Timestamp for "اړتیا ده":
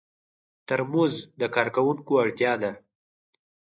2.23-2.71